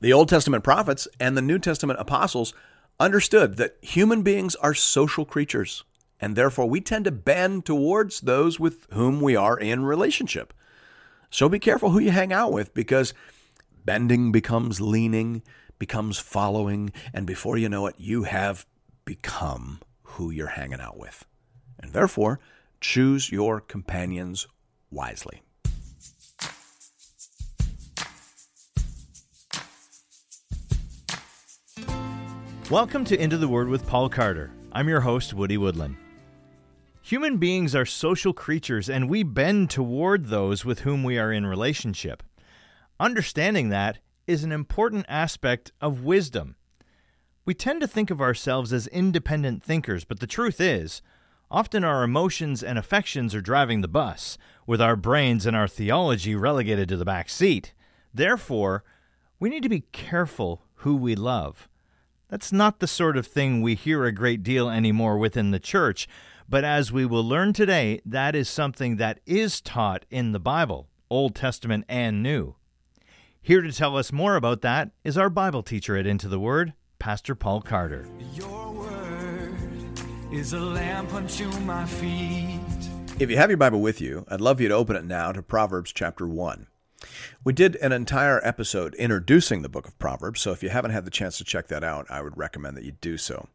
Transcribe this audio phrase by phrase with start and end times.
[0.00, 2.52] The Old Testament prophets and the New Testament apostles
[3.00, 5.84] understood that human beings are social creatures,
[6.20, 10.52] and therefore we tend to bend towards those with whom we are in relationship.
[11.30, 13.14] So be careful who you hang out with because
[13.84, 15.42] bending becomes leaning,
[15.78, 18.66] becomes following, and before you know it, you have
[19.04, 21.24] become who you're hanging out with.
[21.80, 22.40] And therefore,
[22.80, 24.46] choose your companions
[24.90, 25.42] wisely.
[32.70, 34.50] Welcome to Into the Word with Paul Carter.
[34.72, 35.96] I'm your host, Woody Woodland.
[37.00, 41.46] Human beings are social creatures, and we bend toward those with whom we are in
[41.46, 42.24] relationship.
[42.98, 46.56] Understanding that is an important aspect of wisdom.
[47.44, 51.02] We tend to think of ourselves as independent thinkers, but the truth is,
[51.48, 56.34] often our emotions and affections are driving the bus, with our brains and our theology
[56.34, 57.74] relegated to the back seat.
[58.12, 58.82] Therefore,
[59.38, 61.68] we need to be careful who we love.
[62.28, 66.08] That's not the sort of thing we hear a great deal anymore within the church,
[66.48, 70.88] but as we will learn today, that is something that is taught in the Bible,
[71.08, 72.56] Old Testament and New.
[73.40, 76.72] Here to tell us more about that is our Bible teacher at Into the Word,
[76.98, 78.08] Pastor Paul Carter.
[78.34, 79.54] Your word
[80.32, 82.58] is a lamp unto my feet.
[83.20, 85.42] If you have your Bible with you, I'd love you to open it now to
[85.42, 86.66] Proverbs chapter 1.
[87.44, 91.04] We did an entire episode introducing the book of Proverbs, so if you haven't had
[91.04, 93.48] the chance to check that out, I would recommend that you do so.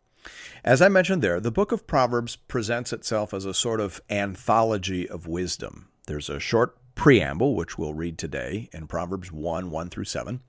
[0.64, 5.10] As I mentioned there, the book of Proverbs presents itself as a sort of anthology
[5.10, 5.90] of wisdom.
[6.06, 10.42] There's a short preamble, which we'll read today in Proverbs 1 1 through 7,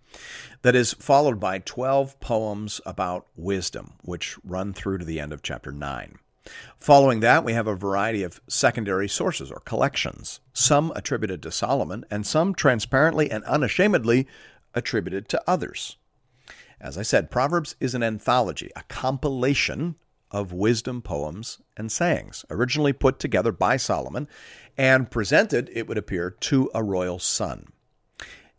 [0.63, 5.43] that is followed by 12 poems about wisdom, which run through to the end of
[5.43, 6.19] chapter 9.
[6.79, 12.05] Following that, we have a variety of secondary sources or collections, some attributed to Solomon,
[12.11, 14.27] and some transparently and unashamedly
[14.75, 15.97] attributed to others.
[16.81, 19.95] As I said, Proverbs is an anthology, a compilation
[20.33, 24.27] of wisdom poems and sayings, originally put together by Solomon
[24.77, 27.69] and presented, it would appear, to a royal son.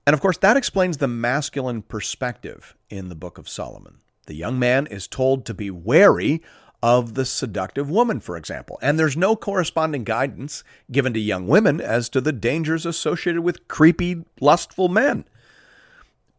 [0.06, 4.00] And of course, that explains the masculine perspective in the book of Solomon.
[4.28, 6.42] The young man is told to be wary
[6.84, 8.78] of the seductive woman, for example.
[8.82, 13.70] And there's no corresponding guidance given to young women as to the dangers associated with
[13.70, 15.24] creepy, lustful men.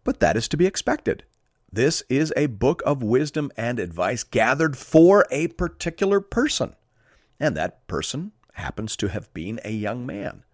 [0.05, 1.25] But that is to be expected.
[1.73, 6.77] This is a book of wisdom and advice gathered for a particular person.
[7.41, 10.45] And that person happens to have been a young man.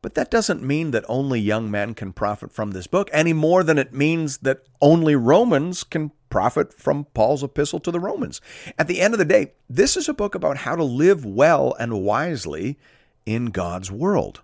[0.00, 3.64] But that doesn't mean that only young men can profit from this book any more
[3.64, 8.40] than it means that only Romans can profit from Paul's epistle to the Romans.
[8.78, 11.74] At the end of the day, this is a book about how to live well
[11.78, 12.78] and wisely
[13.26, 14.42] in God's world.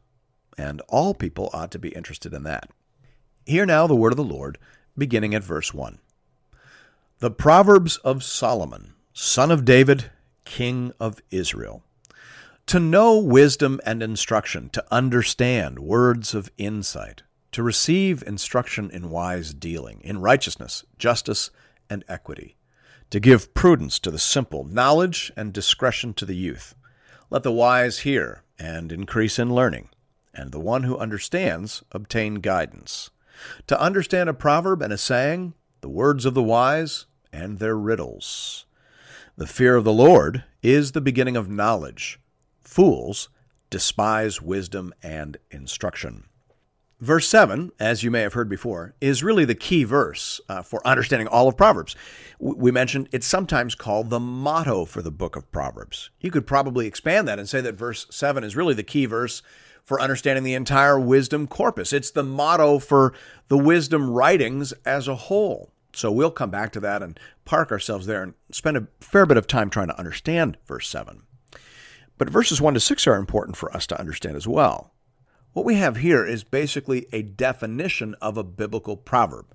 [0.57, 2.71] And all people ought to be interested in that.
[3.47, 4.59] Hear now the word of the Lord,
[4.97, 5.99] beginning at verse 1.
[7.19, 10.11] The Proverbs of Solomon, son of David,
[10.45, 11.83] king of Israel.
[12.67, 17.23] To know wisdom and instruction, to understand words of insight,
[17.53, 21.51] to receive instruction in wise dealing, in righteousness, justice,
[21.89, 22.57] and equity,
[23.11, 26.75] to give prudence to the simple, knowledge and discretion to the youth.
[27.31, 29.89] Let the wise hear and increase in learning,
[30.33, 33.11] and the one who understands obtain guidance.
[33.67, 38.67] To understand a proverb and a saying, the words of the wise and their riddles.
[39.37, 42.21] The fear of the Lord is the beginning of knowledge.
[42.61, 43.29] Fools
[43.69, 46.25] despise wisdom and instruction.
[47.05, 50.81] Verse 7, as you may have heard before, is really the key verse uh, for
[50.87, 51.95] understanding all of Proverbs.
[52.39, 56.09] We mentioned it's sometimes called the motto for the book of Proverbs.
[56.21, 59.43] You could probably expand that and say that verse 7 is really the key verse
[59.85, 61.93] for understanding the entire wisdom corpus.
[61.93, 63.13] It's the motto for
[63.49, 65.75] the wisdom writings as a whole.
[65.93, 69.37] So we'll come back to that and park ourselves there and spend a fair bit
[69.37, 71.21] of time trying to understand verse 7.
[72.17, 74.94] But verses 1 to 6 are important for us to understand as well.
[75.55, 79.55] What we have here is basically a definition of a biblical proverb.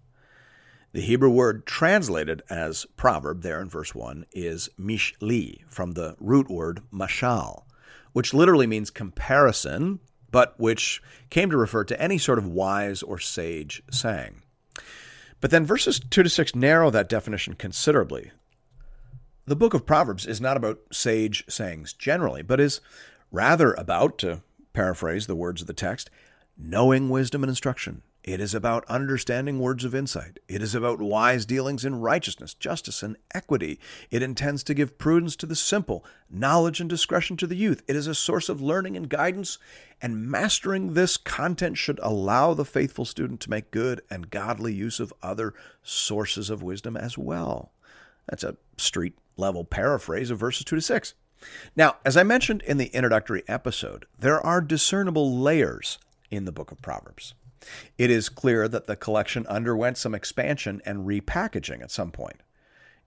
[0.93, 6.49] The Hebrew word translated as proverb there in verse 1 is mishli, from the root
[6.49, 7.63] word mashal,
[8.13, 9.99] which literally means comparison,
[10.31, 14.41] but which came to refer to any sort of wise or sage saying.
[15.41, 18.31] But then verses 2 to 6 narrow that definition considerably.
[19.45, 22.79] The book of Proverbs is not about sage sayings generally, but is
[23.33, 24.43] rather about, to
[24.73, 26.09] paraphrase the words of the text,
[26.57, 28.01] knowing wisdom and instruction.
[28.23, 30.39] It is about understanding words of insight.
[30.49, 33.79] It is about wise dealings in righteousness, justice, and equity.
[34.11, 37.81] It intends to give prudence to the simple, knowledge and discretion to the youth.
[37.87, 39.57] It is a source of learning and guidance,
[40.01, 44.99] and mastering this content should allow the faithful student to make good and godly use
[44.99, 47.71] of other sources of wisdom as well.
[48.27, 51.13] That's a street level paraphrase of verses 2 to 6.
[51.75, 55.99] Now, as I mentioned in the introductory episode, there are discernible layers
[56.29, 57.33] in the book of Proverbs.
[57.97, 62.41] It is clear that the collection underwent some expansion and repackaging at some point.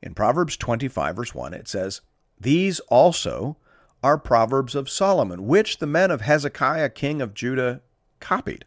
[0.03, 2.01] In Proverbs 25, verse 1, it says,
[2.41, 3.57] These also
[4.03, 7.81] are Proverbs of Solomon, which the men of Hezekiah, king of Judah,
[8.21, 8.65] copied.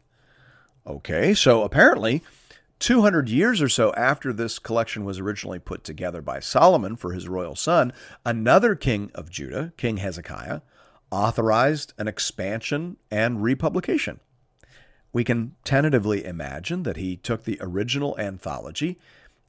[0.87, 2.23] Okay, so apparently,
[2.79, 7.27] 200 years or so after this collection was originally put together by Solomon for his
[7.27, 7.93] royal son,
[8.25, 10.61] another king of Judah, King Hezekiah,
[11.09, 14.19] authorized an expansion and republication.
[15.13, 18.99] We can tentatively imagine that he took the original anthology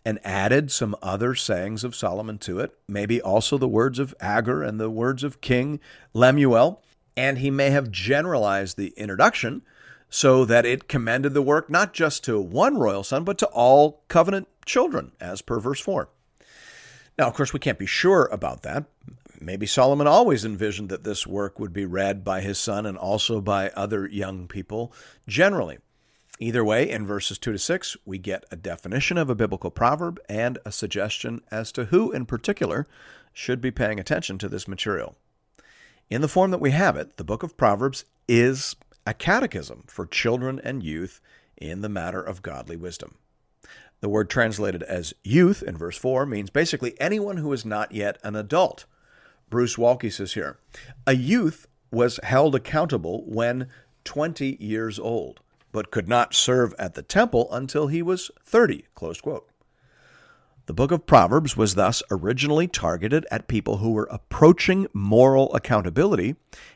[0.04, 4.62] and added some other sayings of Solomon to it, maybe also the words of Agur
[4.62, 5.80] and the words of King
[6.14, 6.80] Lemuel,
[7.16, 9.62] and he may have generalized the introduction
[10.08, 14.02] so that it commended the work not just to one royal son, but to all
[14.08, 16.08] covenant children, as per verse 4.
[17.18, 18.84] Now, of course, we can't be sure about that.
[19.40, 23.40] Maybe Solomon always envisioned that this work would be read by his son and also
[23.40, 24.92] by other young people
[25.26, 25.78] generally.
[26.38, 30.20] Either way, in verses 2 to 6, we get a definition of a biblical proverb
[30.28, 32.86] and a suggestion as to who in particular
[33.32, 35.16] should be paying attention to this material.
[36.10, 38.76] In the form that we have it, the book of Proverbs is
[39.06, 41.20] a catechism for children and youth
[41.56, 43.16] in the matter of godly wisdom.
[44.00, 48.18] The word translated as youth in verse 4 means basically anyone who is not yet
[48.22, 48.84] an adult.
[49.48, 50.58] Bruce Waltke says here
[51.06, 53.68] A youth was held accountable when
[54.04, 55.40] 20 years old
[55.72, 58.86] but could not serve at the temple until he was 30.
[58.94, 59.48] Close quote.
[60.66, 66.34] The book of Proverbs was thus originally targeted at people who were approaching moral accountability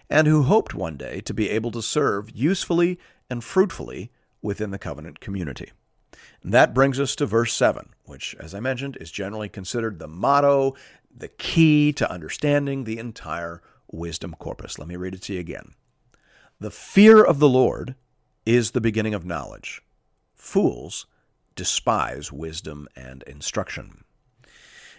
[0.09, 4.79] and who hoped one day to be able to serve usefully and fruitfully within the
[4.79, 5.73] covenant community.
[6.43, 10.09] And that brings us to verse 7, which, as I mentioned, is generally considered the
[10.09, 10.77] motto,
[11.15, 13.61] the key to understanding the entire
[13.91, 14.79] wisdom corpus.
[14.79, 15.75] Let me read it to you again.
[16.61, 17.97] The fear of the Lord
[18.47, 19.83] is the beginning of knowledge.
[20.37, 21.07] Fools
[21.61, 24.03] despise wisdom and instruction.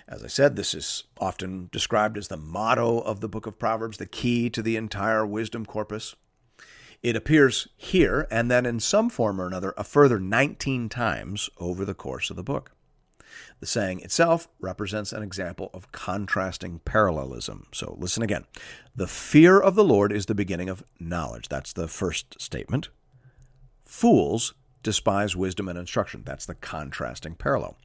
[0.08, 3.98] As I said, this is often described as the motto of the book of Proverbs,
[3.98, 6.16] the key to the entire wisdom corpus.
[7.02, 11.84] It appears here and then in some form or another a further 19 times over
[11.84, 12.74] the course of the book.
[13.60, 17.66] The saying itself represents an example of contrasting parallelism.
[17.74, 18.46] So listen again.
[18.96, 21.50] The fear of the Lord is the beginning of knowledge.
[21.50, 22.90] That's the first statement.
[23.84, 26.24] Fools despise wisdom and instruction.
[26.25, 27.78] That's the contrasting parallel.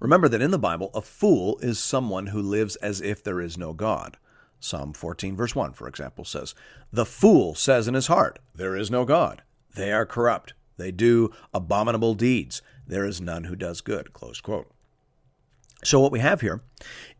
[0.00, 3.56] Remember that in the Bible, a fool is someone who lives as if there is
[3.56, 4.16] no God.
[4.60, 6.54] Psalm 14, verse 1, for example, says,
[6.92, 9.42] The fool says in his heart, There is no God.
[9.74, 10.54] They are corrupt.
[10.76, 12.62] They do abominable deeds.
[12.86, 14.12] There is none who does good.
[14.12, 14.70] Close quote.
[15.82, 16.62] So, what we have here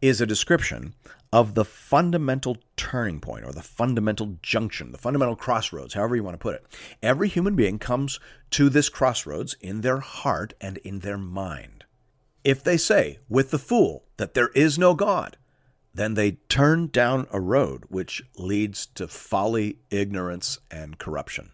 [0.01, 0.95] is a description
[1.35, 6.35] of the fundamental turning point or the fundamental junction, the fundamental crossroads, however you want
[6.35, 6.65] to put it.
[7.03, 8.21] Every human being comes
[8.51, 11.83] to this crossroads in their heart and in their mind.
[12.45, 15.37] If they say, with the fool, that there is no God,
[15.93, 21.51] then they turn down a road which leads to folly, ignorance, and corruption.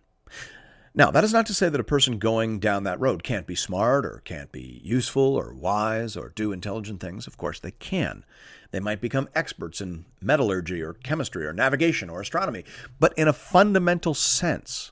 [0.93, 3.55] Now, that is not to say that a person going down that road can't be
[3.55, 7.29] smart or can't be useful or wise or do intelligent things.
[7.29, 8.25] Of course, they can.
[8.73, 12.65] They might become experts in metallurgy or chemistry or navigation or astronomy.
[12.99, 14.91] But in a fundamental sense,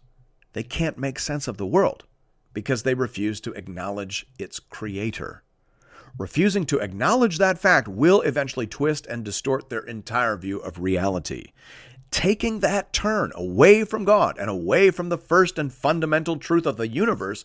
[0.52, 2.04] they can't make sense of the world
[2.54, 5.42] because they refuse to acknowledge its creator.
[6.16, 11.52] Refusing to acknowledge that fact will eventually twist and distort their entire view of reality.
[12.10, 16.76] Taking that turn away from God and away from the first and fundamental truth of
[16.76, 17.44] the universe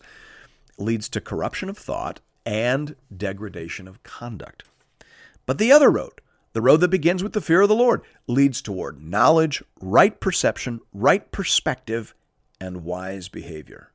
[0.78, 4.64] leads to corruption of thought and degradation of conduct.
[5.46, 6.20] But the other road,
[6.52, 10.80] the road that begins with the fear of the Lord leads toward knowledge, right perception,
[10.92, 12.14] right perspective,
[12.60, 13.90] and wise behavior.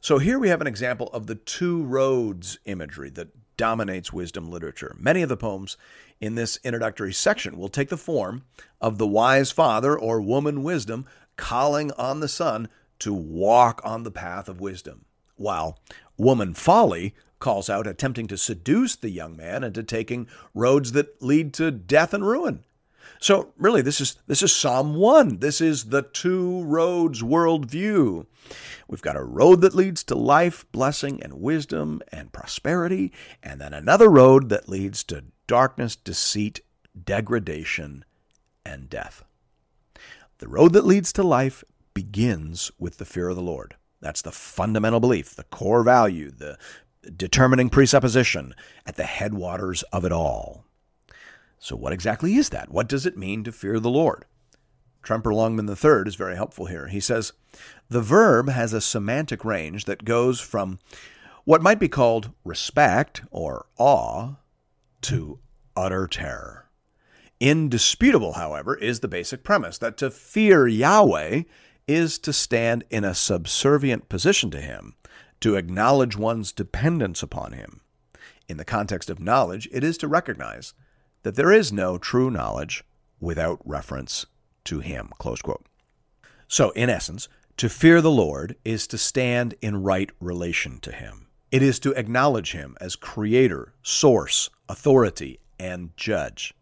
[0.00, 4.94] So here we have an example of the two roads imagery that dominates wisdom literature.
[4.98, 5.76] Many of the poems
[6.20, 8.44] in this introductory section will take the form
[8.80, 11.06] of the wise father or woman wisdom
[11.36, 12.68] calling on the son
[12.98, 15.04] to walk on the path of wisdom,
[15.36, 15.78] while
[16.16, 21.52] woman folly calls out, attempting to seduce the young man into taking roads that lead
[21.52, 22.64] to death and ruin.
[23.20, 25.38] So really this is this is Psalm 1.
[25.38, 28.26] This is the two roads worldview.
[28.88, 33.72] We've got a road that leads to life, blessing and wisdom and prosperity, and then
[33.72, 36.60] another road that leads to darkness, deceit,
[37.04, 38.04] degradation
[38.64, 39.24] and death.
[40.38, 43.76] The road that leads to life begins with the fear of the Lord.
[44.00, 46.58] That's the fundamental belief, the core value, the
[47.16, 50.64] determining presupposition at the headwaters of it all.
[51.58, 52.70] So, what exactly is that?
[52.70, 54.26] What does it mean to fear the Lord?
[55.02, 56.88] Tremper Longman III is very helpful here.
[56.88, 57.32] He says
[57.88, 60.80] the verb has a semantic range that goes from
[61.44, 64.34] what might be called respect or awe
[65.02, 65.38] to
[65.76, 66.68] utter terror.
[67.38, 71.42] Indisputable, however, is the basic premise that to fear Yahweh
[71.86, 74.94] is to stand in a subservient position to Him,
[75.40, 77.80] to acknowledge one's dependence upon Him.
[78.48, 80.72] In the context of knowledge, it is to recognize
[81.22, 82.84] that there is no true knowledge
[83.20, 84.26] without reference
[84.64, 85.10] to Him.
[85.18, 85.66] Close quote.
[86.48, 91.25] So, in essence, to fear the Lord is to stand in right relation to Him.
[91.52, 96.54] It is to acknowledge Him as Creator, Source, Authority, and Judge.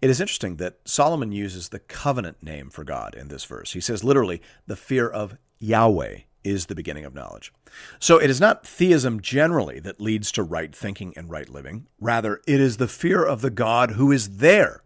[0.00, 3.72] It is interesting that Solomon uses the covenant name for God in this verse.
[3.72, 7.52] He says literally, the fear of Yahweh is the beginning of knowledge.
[7.98, 11.86] So it is not theism generally that leads to right thinking and right living.
[12.00, 14.82] Rather, it is the fear of the God who is there.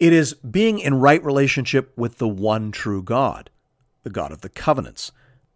[0.00, 3.50] It is being in right relationship with the one true God,
[4.02, 5.12] the God of the covenants,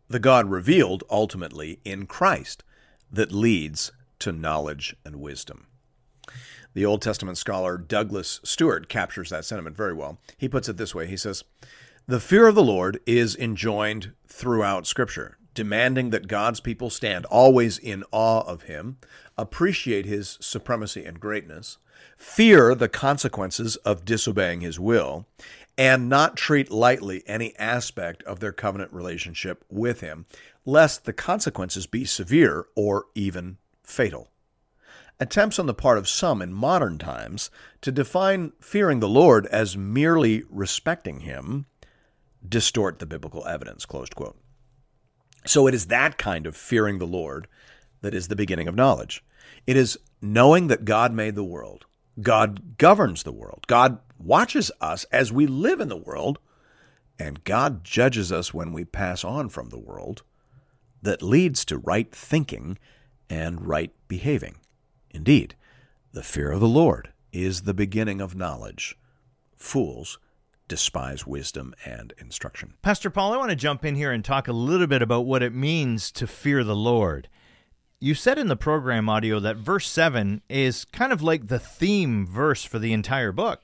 [0.09, 2.63] the God revealed ultimately in Christ
[3.13, 5.67] that leads to knowledge and wisdom.
[6.75, 10.19] The Old Testament scholar Douglas Stuart captures that sentiment very well.
[10.39, 11.45] He puts it this way He says,
[12.07, 17.77] The fear of the Lord is enjoined throughout Scripture, demanding that God's people stand always
[17.77, 18.97] in awe of Him,
[19.37, 21.77] appreciate His supremacy and greatness,
[22.17, 25.27] fear the consequences of disobeying His will,
[25.77, 30.25] and not treat lightly any aspect of their covenant relationship with Him,
[30.65, 34.29] lest the consequences be severe or even fatal.
[35.19, 37.51] Attempts on the part of some in modern times
[37.81, 41.67] to define fearing the Lord as merely respecting Him
[42.47, 43.87] distort the biblical evidence.
[45.45, 47.47] So it is that kind of fearing the Lord
[48.01, 49.25] that is the beginning of knowledge.
[49.67, 51.87] It is knowing that God made the world,
[52.21, 56.39] God governs the world, God watches us as we live in the world,
[57.19, 60.23] and God judges us when we pass on from the world
[61.03, 62.79] that leads to right thinking
[63.29, 64.57] and right behaving.
[65.11, 65.57] Indeed,
[66.13, 68.97] the fear of the Lord is the beginning of knowledge.
[69.57, 70.19] Fools
[70.69, 72.75] despise wisdom and instruction.
[72.83, 75.43] Pastor Paul, I want to jump in here and talk a little bit about what
[75.43, 77.29] it means to fear the Lord.
[78.01, 82.27] You said in the program audio that verse 7 is kind of like the theme
[82.27, 83.63] verse for the entire book.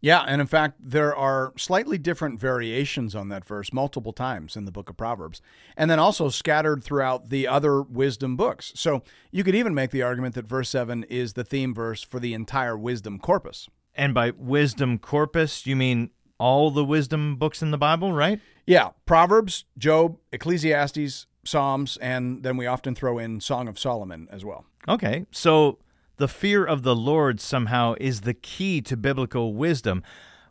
[0.00, 4.64] Yeah, and in fact, there are slightly different variations on that verse multiple times in
[4.64, 5.42] the book of Proverbs,
[5.76, 8.72] and then also scattered throughout the other wisdom books.
[8.76, 9.02] So
[9.32, 12.32] you could even make the argument that verse 7 is the theme verse for the
[12.32, 13.68] entire wisdom corpus.
[13.94, 18.40] And by wisdom corpus, you mean all the wisdom books in the Bible, right?
[18.66, 24.44] Yeah, Proverbs, Job, Ecclesiastes, Psalms, and then we often throw in Song of Solomon as
[24.44, 24.64] well.
[24.86, 25.78] Okay, so
[26.18, 30.02] the fear of the Lord somehow is the key to biblical wisdom.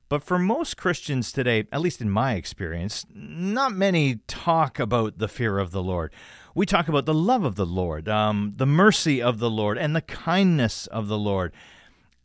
[0.09, 5.27] But for most Christians today, at least in my experience, not many talk about the
[5.27, 6.13] fear of the Lord.
[6.55, 9.93] We talk about the love of the Lord, um, the mercy of the Lord, and
[9.95, 11.51] the kindness of the Lord.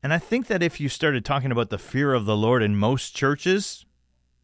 [0.03, 2.77] And I think that if you started talking about the fear of the Lord in
[2.77, 3.85] most churches,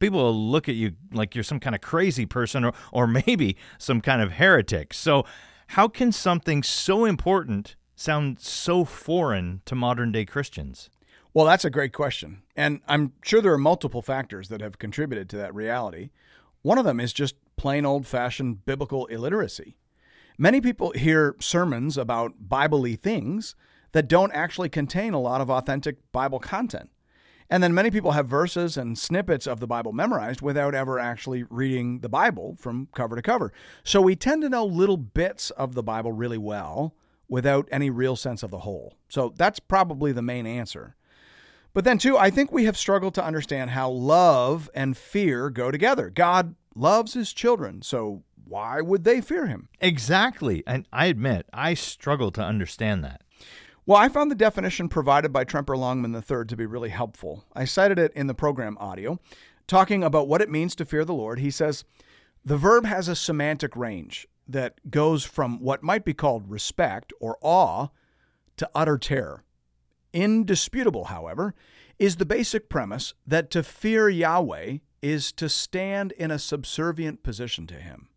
[0.00, 3.56] people will look at you like you're some kind of crazy person or, or maybe
[3.78, 4.92] some kind of heretic.
[4.92, 5.24] So,
[5.72, 10.88] how can something so important sound so foreign to modern day Christians?
[11.34, 12.42] Well, that's a great question.
[12.56, 16.10] And I'm sure there are multiple factors that have contributed to that reality.
[16.62, 19.76] One of them is just plain old fashioned biblical illiteracy.
[20.38, 23.56] Many people hear sermons about Bible things
[23.92, 26.90] that don't actually contain a lot of authentic Bible content.
[27.50, 31.44] And then many people have verses and snippets of the Bible memorized without ever actually
[31.50, 33.52] reading the Bible from cover to cover.
[33.82, 36.94] So we tend to know little bits of the Bible really well
[37.28, 38.96] without any real sense of the whole.
[39.08, 40.96] So that's probably the main answer.
[41.74, 45.70] But then, too, I think we have struggled to understand how love and fear go
[45.70, 46.10] together.
[46.10, 49.68] God loves his children, so why would they fear him?
[49.80, 50.64] Exactly.
[50.66, 53.22] And I admit, I struggle to understand that.
[53.84, 57.44] Well, I found the definition provided by Tremper Longman III to be really helpful.
[57.54, 59.18] I cited it in the program audio.
[59.66, 61.84] Talking about what it means to fear the Lord, he says,
[62.44, 67.36] the verb has a semantic range that goes from what might be called respect or
[67.42, 67.88] awe
[68.56, 69.44] to utter terror.
[70.12, 71.54] Indisputable, however,
[71.98, 77.66] is the basic premise that to fear Yahweh is to stand in a subservient position
[77.66, 78.08] to Him,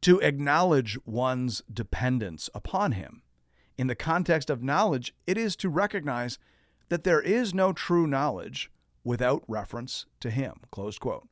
[0.00, 3.22] to acknowledge one's dependence upon Him.
[3.76, 6.38] In the context of knowledge, it is to recognize
[6.88, 8.70] that there is no true knowledge
[9.04, 10.54] without reference to Him.
[10.70, 11.28] Closed quote.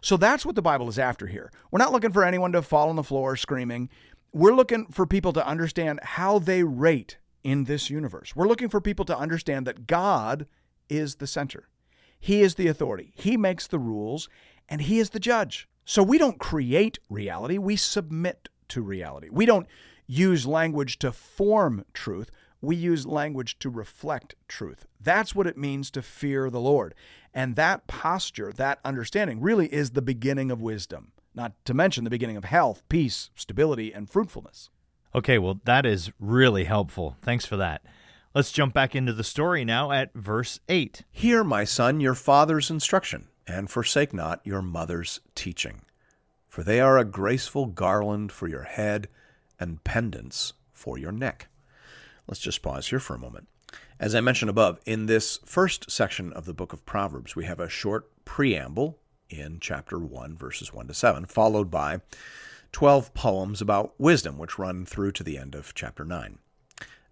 [0.00, 1.50] So that's what the Bible is after here.
[1.70, 3.88] We're not looking for anyone to fall on the floor screaming.
[4.32, 8.34] We're looking for people to understand how they rate in this universe.
[8.34, 10.46] We're looking for people to understand that God
[10.88, 11.68] is the center.
[12.18, 13.12] He is the authority.
[13.14, 14.28] He makes the rules
[14.68, 15.68] and he is the judge.
[15.84, 19.28] So we don't create reality, we submit to reality.
[19.30, 19.68] We don't
[20.06, 22.30] use language to form truth,
[22.66, 24.86] we use language to reflect truth.
[25.00, 26.94] That's what it means to fear the Lord.
[27.32, 32.10] And that posture, that understanding, really is the beginning of wisdom, not to mention the
[32.10, 34.70] beginning of health, peace, stability, and fruitfulness.
[35.14, 37.16] Okay, well, that is really helpful.
[37.22, 37.82] Thanks for that.
[38.34, 41.04] Let's jump back into the story now at verse 8.
[41.10, 45.82] Hear, my son, your father's instruction, and forsake not your mother's teaching.
[46.48, 49.08] For they are a graceful garland for your head
[49.58, 51.48] and pendants for your neck.
[52.26, 53.48] Let's just pause here for a moment.
[54.00, 57.60] As I mentioned above, in this first section of the book of Proverbs, we have
[57.60, 58.98] a short preamble
[59.30, 62.00] in chapter 1, verses 1 to 7, followed by
[62.72, 66.38] 12 poems about wisdom, which run through to the end of chapter 9.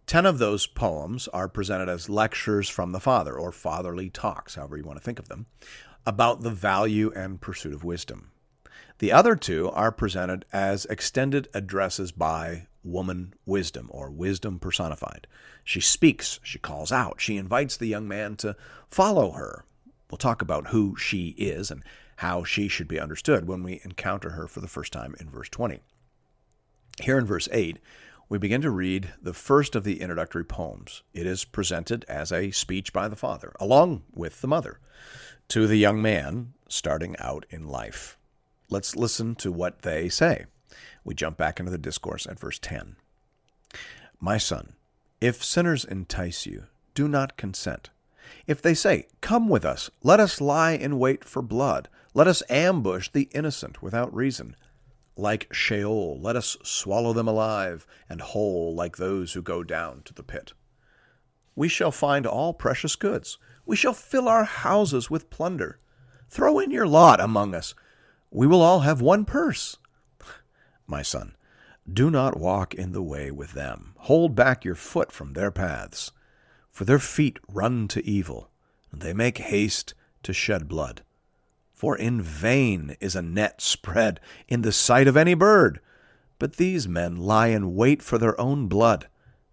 [0.07, 4.77] Ten of those poems are presented as lectures from the Father, or fatherly talks, however
[4.77, 5.47] you want to think of them,
[6.05, 8.31] about the value and pursuit of wisdom.
[8.99, 15.27] The other two are presented as extended addresses by woman wisdom, or wisdom personified.
[15.65, 18.57] She speaks, she calls out, she invites the young man to
[18.91, 19.65] follow her.
[20.11, 21.83] We'll talk about who she is and
[22.17, 25.49] how she should be understood when we encounter her for the first time in verse
[25.49, 25.81] 20.
[27.03, 27.79] Here in verse 8,
[28.29, 31.03] we begin to read the first of the introductory poems.
[31.13, 34.79] It is presented as a speech by the father, along with the mother,
[35.49, 38.17] to the young man starting out in life.
[38.71, 40.47] Let's listen to what they say.
[41.05, 42.97] We jump back into the discourse at verse 10.
[44.21, 44.75] My son,
[45.21, 46.65] if sinners entice you,
[46.95, 47.91] do not consent.
[48.47, 52.43] If they say, Come with us, let us lie in wait for blood, let us
[52.49, 54.57] ambush the innocent without reason.
[55.17, 60.15] Like Sheol, let us swallow them alive, and whole like those who go down to
[60.15, 60.53] the pit.
[61.55, 63.39] We shall find all precious goods.
[63.65, 65.79] We shall fill our houses with plunder.
[66.29, 67.75] Throw in your lot among us.
[68.31, 69.77] We will all have one purse.
[70.87, 71.37] My son,
[71.91, 73.95] do not walk in the way with them.
[73.99, 76.13] Hold back your foot from their paths.
[76.71, 78.51] For their feet run to evil,
[78.91, 81.03] and they make haste to shed blood.
[81.73, 85.81] For in vain is a net spread in the sight of any bird.
[86.39, 89.09] But these men lie in wait for their own blood.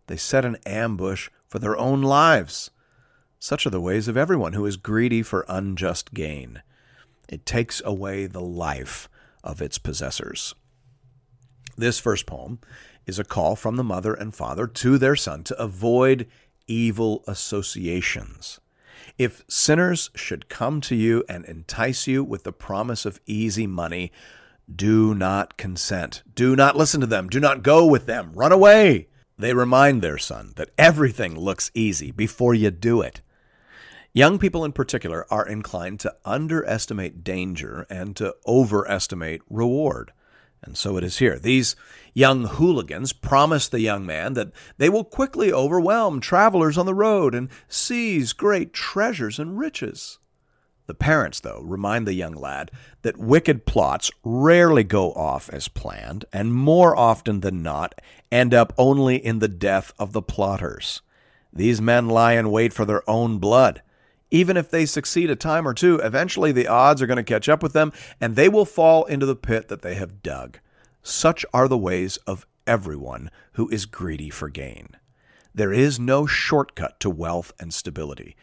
[0.07, 2.71] They set an ambush for their own lives.
[3.39, 6.61] Such are the ways of everyone who is greedy for unjust gain.
[7.27, 9.09] It takes away the life
[9.43, 10.53] of its possessors.
[11.77, 12.59] This first poem
[13.05, 16.27] is a call from the mother and father to their son to avoid
[16.67, 18.59] evil associations.
[19.17, 24.11] If sinners should come to you and entice you with the promise of easy money,
[24.73, 26.23] do not consent.
[26.33, 27.27] Do not listen to them.
[27.27, 28.31] Do not go with them.
[28.33, 29.07] Run away.
[29.37, 33.21] They remind their son that everything looks easy before you do it.
[34.13, 40.11] Young people in particular are inclined to underestimate danger and to overestimate reward.
[40.63, 41.39] And so it is here.
[41.39, 41.75] These
[42.13, 47.33] young hooligans promise the young man that they will quickly overwhelm travelers on the road
[47.33, 50.19] and seize great treasures and riches.
[50.87, 52.69] The parents, though, remind the young lad
[53.01, 57.95] that wicked plots rarely go off as planned, and more often than not
[58.31, 61.01] end up only in the death of the plotters.
[61.53, 63.81] These men lie in wait for their own blood.
[64.31, 67.49] Even if they succeed a time or two, eventually the odds are going to catch
[67.49, 70.59] up with them and they will fall into the pit that they have dug.
[71.03, 74.95] Such are the ways of everyone who is greedy for gain.
[75.53, 78.37] There is no shortcut to wealth and stability.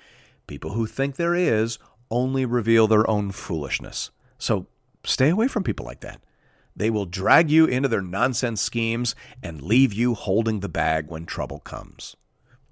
[0.46, 1.78] People who think there is
[2.10, 4.10] only reveal their own foolishness.
[4.38, 4.66] So
[5.04, 6.20] stay away from people like that.
[6.76, 11.26] They will drag you into their nonsense schemes and leave you holding the bag when
[11.26, 12.14] trouble comes.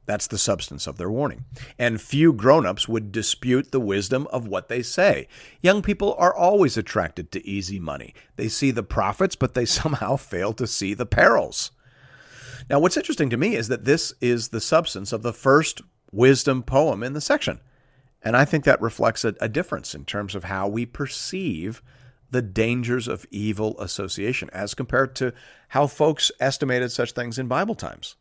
[0.06, 1.44] That's the substance of their warning.
[1.78, 5.26] And few grown ups would dispute the wisdom of what they say.
[5.60, 8.14] Young people are always attracted to easy money.
[8.36, 11.72] They see the profits, but they somehow fail to see the perils.
[12.70, 16.62] Now, what's interesting to me is that this is the substance of the first wisdom
[16.62, 17.60] poem in the section.
[18.22, 21.82] And I think that reflects a, a difference in terms of how we perceive
[22.30, 25.32] the dangers of evil association as compared to
[25.68, 28.16] how folks estimated such things in Bible times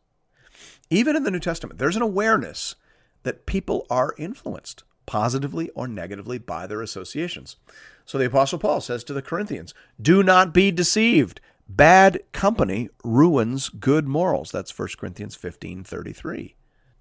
[0.89, 2.76] even in the New Testament, there's an awareness
[3.24, 7.58] that people are influenced positively or negatively by their associations.
[8.06, 11.41] So the Apostle Paul says to the Corinthians, Do not be deceived.
[11.67, 14.52] Bad company ruins good morals.
[14.52, 16.56] That's 1 Corinthians 15 33.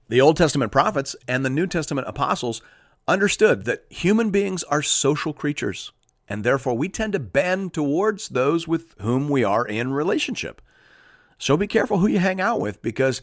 [0.08, 2.62] The Old Testament prophets and the New Testament apostles
[3.06, 5.92] understood that human beings are social creatures,
[6.28, 10.62] and therefore we tend to bend towards those with whom we are in relationship.
[11.38, 13.20] So be careful who you hang out with because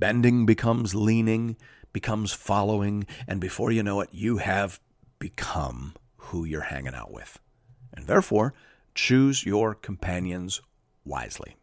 [0.00, 1.56] bending becomes leaning,
[1.92, 4.80] becomes following, and before you know it, you have
[5.18, 7.38] become who you're hanging out with.
[7.94, 8.54] And therefore,
[8.94, 10.60] choose your companions
[11.04, 11.56] wisely.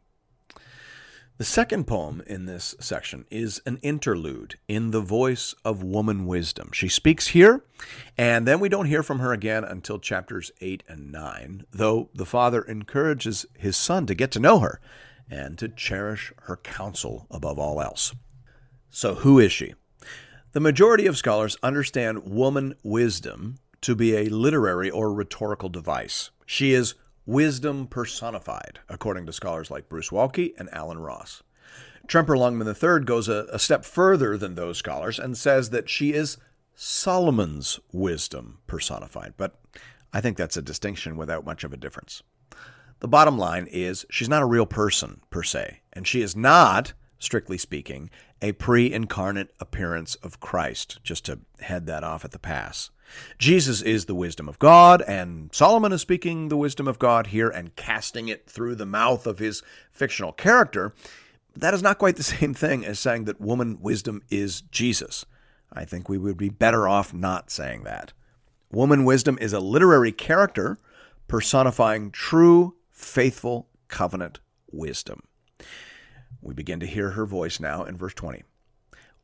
[1.38, 6.72] The second poem in this section is an interlude in the voice of woman wisdom.
[6.74, 7.64] She speaks here,
[8.18, 12.26] and then we don't hear from her again until chapters 8 and 9, though the
[12.26, 14.82] father encourages his son to get to know her
[15.30, 18.16] and to cherish her counsel above all else.
[18.90, 19.76] So, who is she?
[20.54, 26.32] The majority of scholars understand woman wisdom to be a literary or rhetorical device.
[26.46, 26.96] She is
[27.26, 31.44] wisdom personified, according to scholars like Bruce Waltke and Allen Ross.
[32.08, 36.14] Tremper Longman III goes a, a step further than those scholars and says that she
[36.14, 36.38] is
[36.74, 39.60] Solomon's wisdom personified, but
[40.14, 42.24] I think that's a distinction without much of a difference.
[43.00, 46.94] The bottom line is she's not a real person per se, and she is not,
[47.20, 48.10] strictly speaking,
[48.42, 52.90] a pre incarnate appearance of Christ, just to head that off at the pass.
[53.38, 57.50] Jesus is the wisdom of God, and Solomon is speaking the wisdom of God here
[57.50, 60.94] and casting it through the mouth of his fictional character.
[61.56, 65.26] That is not quite the same thing as saying that woman wisdom is Jesus.
[65.72, 68.14] I think we would be better off not saying that.
[68.72, 70.78] Woman wisdom is a literary character
[71.28, 74.40] personifying true, faithful covenant
[74.72, 75.22] wisdom.
[76.42, 78.44] We begin to hear her voice now in verse 20.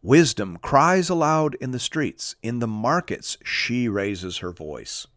[0.02, 2.36] Wisdom cries aloud in the streets.
[2.44, 5.08] In the markets, she raises her voice.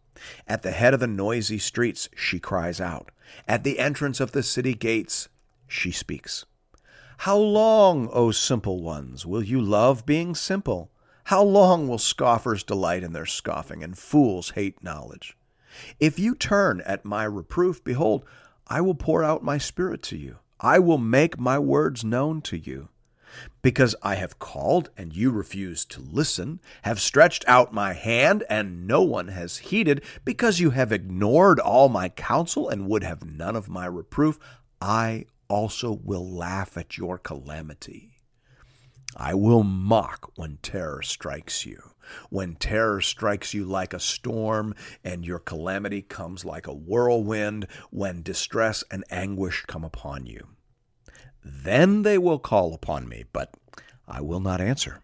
[0.47, 3.11] At the head of the noisy streets, she cries out.
[3.47, 5.27] At the entrance of the city gates,
[5.67, 6.45] she speaks.
[7.21, 10.91] How long, O simple ones, will you love being simple?
[11.25, 15.35] How long will scoffers delight in their scoffing and fools hate knowledge?
[15.99, 18.23] If you turn at my reproof, behold,
[18.67, 20.37] I will pour out my spirit to you.
[20.59, 22.89] I will make my words known to you.
[23.61, 28.87] Because I have called and you refuse to listen, have stretched out my hand and
[28.87, 33.55] no one has heeded, because you have ignored all my counsel and would have none
[33.55, 34.39] of my reproof,
[34.81, 38.16] I also will laugh at your calamity.
[39.15, 41.81] I will mock when terror strikes you.
[42.29, 48.21] When terror strikes you like a storm and your calamity comes like a whirlwind, when
[48.21, 50.47] distress and anguish come upon you.
[51.43, 53.53] Then they will call upon me, but
[54.07, 55.01] I will not answer.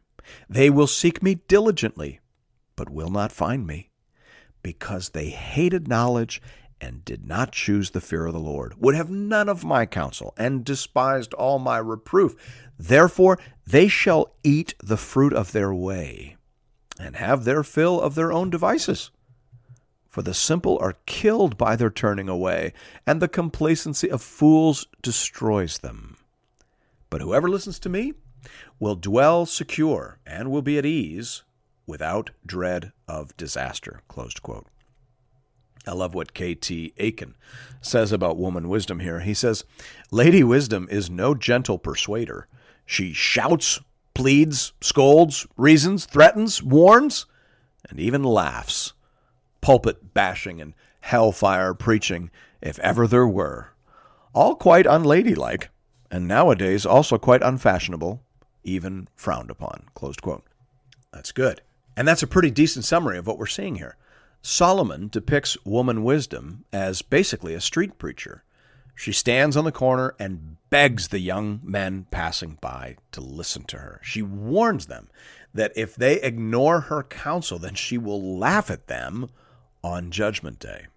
[0.49, 2.19] They will seek me diligently,
[2.75, 3.89] but will not find me,
[4.61, 6.41] because they hated knowledge
[6.83, 10.33] and did not choose the fear of the Lord, would have none of my counsel,
[10.37, 12.35] and despised all my reproof.
[12.77, 16.35] Therefore they shall eat the fruit of their way,
[16.99, 19.11] and have their fill of their own devices.
[20.09, 22.73] For the simple are killed by their turning away,
[23.07, 26.17] and the complacency of fools destroys them.
[27.09, 28.13] But whoever listens to me
[28.77, 31.43] will dwell secure and will be at ease
[31.87, 34.01] without dread of disaster.
[34.09, 34.67] Closed quote.
[35.85, 36.93] I love what K.T.
[36.97, 37.35] Aitken
[37.81, 39.19] says about woman wisdom here.
[39.19, 39.65] He says,
[40.11, 42.47] Lady Wisdom is no gentle persuader.
[42.85, 43.81] She shouts,
[44.13, 47.25] pleads, scolds, reasons, threatens, warns,
[47.89, 48.93] and even laughs.
[49.61, 53.69] Pulpit bashing and hellfire preaching, if ever there were.
[54.33, 55.69] All quite unladylike,
[56.09, 58.21] and nowadays also quite unfashionable,
[58.63, 59.85] even frowned upon.
[61.11, 61.61] That's good.
[61.95, 63.97] And that's a pretty decent summary of what we're seeing here.
[64.45, 68.43] Solomon depicts woman wisdom as basically a street preacher.
[68.93, 73.77] She stands on the corner and begs the young men passing by to listen to
[73.77, 74.01] her.
[74.03, 75.09] She warns them
[75.53, 79.29] that if they ignore her counsel, then she will laugh at them
[79.81, 80.87] on Judgment Day.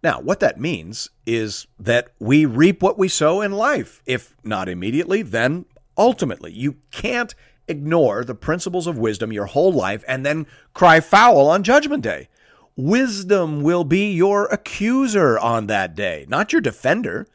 [0.00, 4.02] Now, what that means is that we reap what we sow in life.
[4.06, 5.64] If not immediately, then
[5.98, 6.52] ultimately.
[6.52, 7.34] You can't
[7.66, 12.28] ignore the principles of wisdom your whole life and then cry foul on Judgment Day.
[12.76, 17.26] Wisdom will be your accuser on that day, not your defender.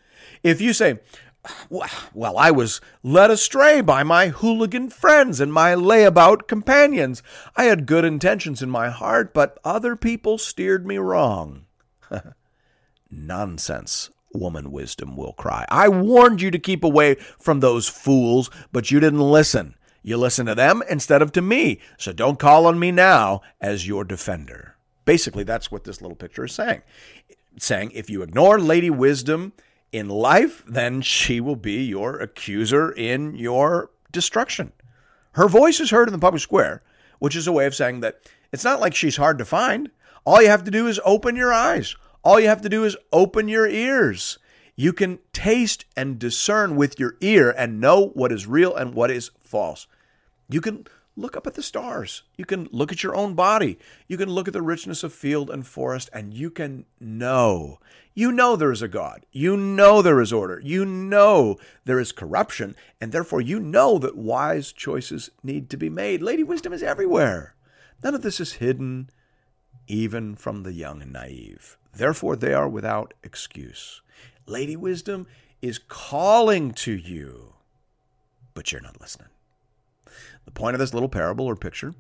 [0.44, 1.00] If you say,
[1.70, 7.24] well, I was led astray by my hooligan friends and my layabout companions.
[7.56, 11.66] I had good intentions in my heart, but other people steered me wrong.
[13.12, 15.66] Nonsense, woman wisdom will cry.
[15.70, 19.76] I warned you to keep away from those fools, but you didn't listen.
[20.04, 21.80] You listened to them instead of to me.
[21.98, 24.77] So don't call on me now as your defender.
[25.08, 26.82] Basically, that's what this little picture is saying.
[27.58, 29.54] saying if you ignore Lady Wisdom
[29.94, 34.74] in life, then she will be your accuser in your destruction.
[35.32, 36.84] Her voice is heard in the public square,
[37.20, 38.20] which is a way of saying that
[38.52, 39.90] it's not like she's hard to find.
[40.26, 41.96] All you have to do is open your eyes.
[42.22, 44.38] All you have to do is open your ears.
[44.76, 49.10] You can taste and discern with your ear and know what is real and what
[49.10, 49.88] is false.
[50.50, 50.86] You can
[51.18, 52.24] look up at the stars.
[52.38, 53.80] You can look at your own body.
[54.08, 57.80] You can look at the richness of field and forest, and you can know.
[58.14, 59.26] You know there is a God.
[59.32, 60.62] You know there is order.
[60.64, 65.90] You know there is corruption, and therefore you know that wise choices need to be
[65.90, 66.22] made.
[66.22, 67.56] Lady Wisdom is everywhere.
[68.04, 69.10] None of this is hidden,
[69.88, 71.78] even from the young and naive.
[71.94, 74.02] Therefore, they are without excuse.
[74.46, 75.26] Lady Wisdom
[75.62, 77.56] is calling to you,
[78.54, 79.30] but you're not listening.
[80.48, 81.94] The point of this little parable or picture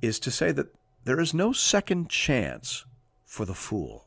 [0.00, 2.84] is to say that there is no second chance
[3.26, 4.06] for the fool.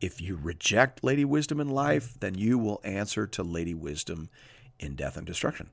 [0.00, 4.30] If you reject Lady Wisdom in life, then you will answer to Lady Wisdom
[4.80, 5.68] in death and destruction.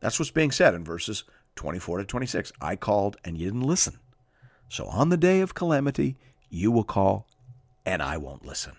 [0.00, 2.52] That's what's being said in verses 24 to 26.
[2.60, 3.98] I called and you didn't listen.
[4.68, 6.16] So on the day of calamity,
[6.50, 7.26] you will call
[7.86, 8.76] and I won't listen.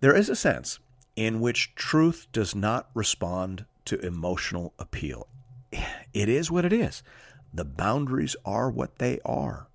[0.00, 0.78] There is a sense
[1.16, 5.26] in which truth does not respond to emotional appeal
[6.14, 7.02] it is what it is.
[7.52, 9.68] The boundaries are what they are.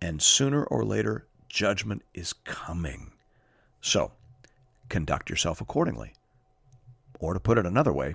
[0.00, 3.12] And sooner or later, judgment is coming.
[3.80, 4.12] So,
[4.88, 6.12] conduct yourself accordingly.
[7.18, 8.14] Or to put it another way,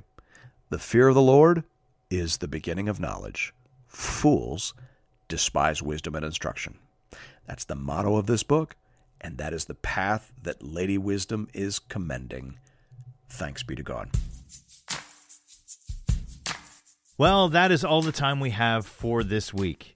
[0.69, 1.63] the fear of the Lord
[2.09, 3.53] is the beginning of knowledge.
[3.87, 4.73] Fools
[5.27, 6.77] despise wisdom and instruction.
[7.45, 8.75] That's the motto of this book,
[9.19, 12.59] and that is the path that Lady Wisdom is commending.
[13.29, 14.09] Thanks be to God.
[17.15, 19.95] Well, that is all the time we have for this week.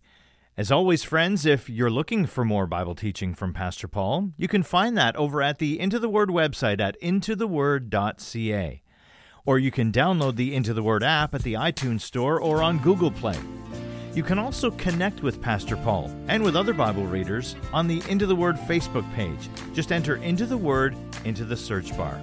[0.55, 4.61] As always, friends, if you're looking for more Bible teaching from Pastor Paul, you can
[4.61, 8.83] find that over at the Into the Word website at intotheword.ca.
[9.47, 12.77] Or you can download the Into the Word app at the iTunes Store or on
[12.77, 13.37] Google Play.
[14.13, 18.27] You can also connect with Pastor Paul and with other Bible readers on the Into
[18.27, 19.49] the Word Facebook page.
[19.73, 22.21] Just enter Into the Word into the search bar.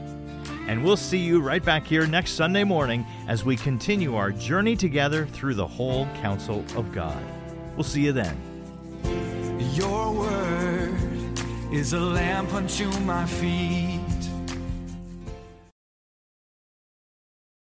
[0.66, 4.76] And we'll see you right back here next Sunday morning as we continue our journey
[4.76, 7.22] together through the whole counsel of God.
[7.76, 8.36] We'll see you then.
[9.74, 10.94] Your word
[11.72, 14.03] is a lamp unto my feet